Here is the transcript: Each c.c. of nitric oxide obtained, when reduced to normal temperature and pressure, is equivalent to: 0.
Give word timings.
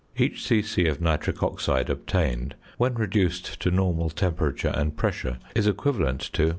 Each 0.17 0.43
c.c. 0.47 0.87
of 0.87 0.99
nitric 0.99 1.43
oxide 1.43 1.87
obtained, 1.87 2.55
when 2.79 2.95
reduced 2.95 3.59
to 3.59 3.69
normal 3.69 4.09
temperature 4.09 4.73
and 4.73 4.97
pressure, 4.97 5.37
is 5.53 5.67
equivalent 5.67 6.21
to: 6.33 6.45
0. 6.45 6.49